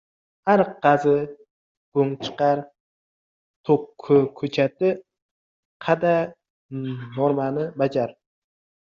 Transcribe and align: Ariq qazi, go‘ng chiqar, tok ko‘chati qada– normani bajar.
Ariq 0.51 0.69
qazi, 0.85 1.11
go‘ng 1.97 2.13
chiqar, 2.27 2.61
tok 3.69 3.83
ko‘chati 4.39 4.89
qada– 5.89 6.15
normani 7.19 7.67
bajar. 7.83 8.17